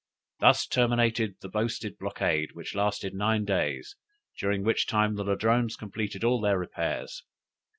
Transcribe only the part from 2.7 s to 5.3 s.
lasted nine days, during which time the